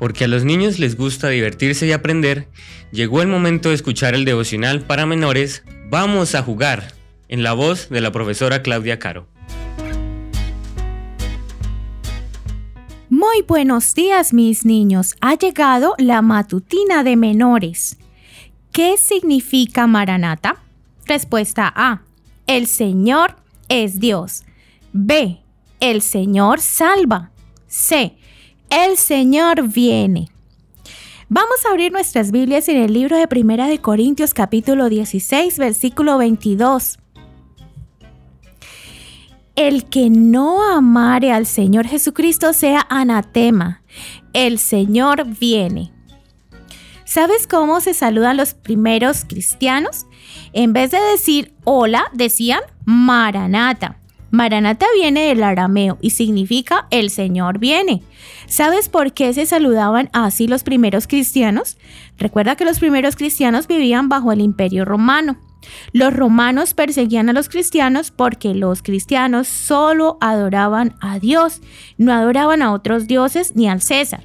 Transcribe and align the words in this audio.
porque 0.00 0.24
a 0.24 0.28
los 0.28 0.44
niños 0.44 0.80
les 0.80 0.96
gusta 0.96 1.28
divertirse 1.28 1.86
y 1.86 1.92
aprender, 1.92 2.48
llegó 2.90 3.22
el 3.22 3.28
momento 3.28 3.68
de 3.68 3.76
escuchar 3.76 4.14
el 4.14 4.24
devocional 4.24 4.80
para 4.80 5.06
menores 5.06 5.62
Vamos 5.90 6.36
a 6.36 6.42
jugar, 6.42 6.94
en 7.28 7.42
la 7.42 7.52
voz 7.52 7.88
de 7.90 8.00
la 8.00 8.12
profesora 8.12 8.62
Claudia 8.62 9.00
Caro. 9.00 9.26
Muy 13.08 13.42
buenos 13.42 13.92
días 13.94 14.32
mis 14.32 14.64
niños, 14.64 15.16
ha 15.20 15.34
llegado 15.34 15.94
la 15.98 16.22
matutina 16.22 17.02
de 17.02 17.16
menores. 17.16 17.98
¿Qué 18.72 18.96
significa 18.96 19.86
Maranata? 19.86 20.62
Respuesta 21.06 21.72
A. 21.74 22.02
El 22.46 22.68
Señor 22.68 23.36
es 23.68 23.98
Dios. 23.98 24.44
B. 24.92 25.40
El 25.80 26.02
Señor 26.02 26.60
salva. 26.60 27.32
C. 27.66 28.16
El 28.70 28.96
Señor 28.96 29.66
viene. 29.66 30.28
Vamos 31.28 31.66
a 31.66 31.70
abrir 31.70 31.90
nuestras 31.90 32.30
Biblias 32.30 32.68
en 32.68 32.76
el 32.76 32.92
libro 32.92 33.16
de 33.16 33.26
Primera 33.26 33.66
de 33.66 33.80
Corintios 33.80 34.32
capítulo 34.32 34.88
16 34.88 35.58
versículo 35.58 36.18
22. 36.18 37.00
El 39.56 39.86
que 39.86 40.08
no 40.08 40.72
amare 40.72 41.32
al 41.32 41.46
Señor 41.46 41.88
Jesucristo 41.88 42.52
sea 42.52 42.86
anatema. 42.88 43.82
El 44.32 44.60
Señor 44.60 45.26
viene. 45.26 45.92
¿Sabes 47.04 47.48
cómo 47.48 47.80
se 47.80 47.92
saludan 47.92 48.36
los 48.36 48.54
primeros 48.54 49.24
cristianos? 49.24 50.06
En 50.52 50.72
vez 50.72 50.92
de 50.92 51.00
decir 51.00 51.54
hola, 51.64 52.04
decían 52.12 52.60
Maranata. 52.84 53.99
Maranata 54.30 54.86
viene 54.94 55.26
del 55.26 55.42
arameo 55.42 55.98
y 56.00 56.10
significa 56.10 56.86
el 56.90 57.10
Señor 57.10 57.58
viene. 57.58 58.02
¿Sabes 58.46 58.88
por 58.88 59.12
qué 59.12 59.32
se 59.32 59.46
saludaban 59.46 60.08
así 60.12 60.46
los 60.46 60.62
primeros 60.62 61.06
cristianos? 61.06 61.78
Recuerda 62.18 62.56
que 62.56 62.64
los 62.64 62.78
primeros 62.78 63.16
cristianos 63.16 63.66
vivían 63.66 64.08
bajo 64.08 64.32
el 64.32 64.40
imperio 64.40 64.84
romano. 64.84 65.36
Los 65.92 66.14
romanos 66.14 66.74
perseguían 66.74 67.28
a 67.28 67.32
los 67.32 67.48
cristianos 67.48 68.10
porque 68.10 68.54
los 68.54 68.82
cristianos 68.82 69.48
solo 69.48 70.16
adoraban 70.20 70.94
a 71.00 71.18
Dios, 71.18 71.60
no 71.98 72.12
adoraban 72.12 72.62
a 72.62 72.72
otros 72.72 73.06
dioses 73.06 73.56
ni 73.56 73.68
al 73.68 73.82
César. 73.82 74.24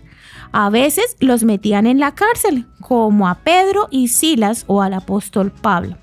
A 0.52 0.70
veces 0.70 1.18
los 1.20 1.44
metían 1.44 1.88
en 1.88 2.00
la 2.00 2.16
cárcel, 2.16 2.66
como 2.80 3.28
a 3.28 3.40
Pedro 3.40 3.88
y 3.92 4.08
Silas 4.08 4.64
o 4.68 4.82
al 4.82 4.94
apóstol 4.94 5.52
Pablo 5.52 5.98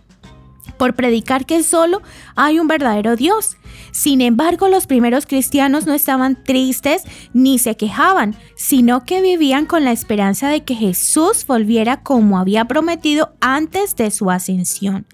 por 0.82 0.94
predicar 0.94 1.46
que 1.46 1.62
solo 1.62 2.02
hay 2.34 2.58
un 2.58 2.66
verdadero 2.66 3.14
Dios. 3.14 3.56
Sin 3.92 4.20
embargo, 4.20 4.66
los 4.66 4.88
primeros 4.88 5.26
cristianos 5.26 5.86
no 5.86 5.94
estaban 5.94 6.42
tristes 6.42 7.04
ni 7.32 7.60
se 7.60 7.76
quejaban, 7.76 8.34
sino 8.56 9.04
que 9.04 9.22
vivían 9.22 9.66
con 9.66 9.84
la 9.84 9.92
esperanza 9.92 10.48
de 10.48 10.64
que 10.64 10.74
Jesús 10.74 11.46
volviera 11.46 12.02
como 12.02 12.36
había 12.36 12.64
prometido 12.64 13.32
antes 13.40 13.94
de 13.94 14.10
su 14.10 14.28
ascensión. 14.28 15.06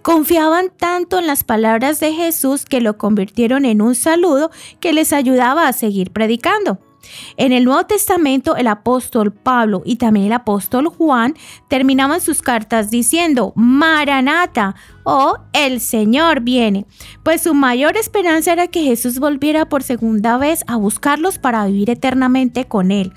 Confiaban 0.00 0.70
tanto 0.70 1.18
en 1.18 1.26
las 1.26 1.42
palabras 1.42 1.98
de 1.98 2.12
Jesús 2.12 2.64
que 2.64 2.80
lo 2.80 2.96
convirtieron 2.96 3.64
en 3.64 3.82
un 3.82 3.96
saludo 3.96 4.52
que 4.78 4.92
les 4.92 5.12
ayudaba 5.12 5.66
a 5.66 5.72
seguir 5.72 6.12
predicando. 6.12 6.78
En 7.36 7.52
el 7.52 7.64
Nuevo 7.64 7.84
Testamento, 7.86 8.56
el 8.56 8.66
apóstol 8.66 9.32
Pablo 9.32 9.82
y 9.84 9.96
también 9.96 10.26
el 10.26 10.32
apóstol 10.32 10.88
Juan 10.88 11.34
terminaban 11.68 12.20
sus 12.20 12.42
cartas 12.42 12.90
diciendo, 12.90 13.52
Maranata, 13.56 14.74
o 15.04 15.38
el 15.52 15.80
Señor 15.80 16.40
viene, 16.40 16.84
pues 17.22 17.42
su 17.42 17.54
mayor 17.54 17.96
esperanza 17.96 18.52
era 18.52 18.66
que 18.66 18.82
Jesús 18.82 19.20
volviera 19.20 19.68
por 19.68 19.84
segunda 19.84 20.36
vez 20.36 20.64
a 20.66 20.76
buscarlos 20.76 21.38
para 21.38 21.64
vivir 21.66 21.90
eternamente 21.90 22.64
con 22.64 22.90
Él. 22.90 23.12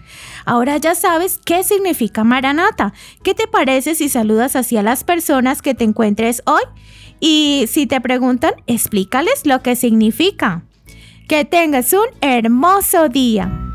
Ahora 0.45 0.77
ya 0.77 0.93
sabes 0.93 1.39
qué 1.43 1.63
significa 1.63 2.23
Maranata. 2.23 2.93
¿Qué 3.23 3.33
te 3.33 3.47
parece 3.47 3.95
si 3.95 4.09
saludas 4.09 4.55
así 4.55 4.77
a 4.77 4.83
las 4.83 5.03
personas 5.03 5.61
que 5.61 5.73
te 5.73 5.83
encuentres 5.83 6.43
hoy? 6.45 6.61
Y 7.19 7.65
si 7.67 7.87
te 7.87 7.99
preguntan, 8.01 8.53
explícales 8.67 9.45
lo 9.45 9.61
que 9.61 9.75
significa. 9.75 10.63
Que 11.27 11.45
tengas 11.45 11.93
un 11.93 12.05
hermoso 12.21 13.09
día. 13.09 13.68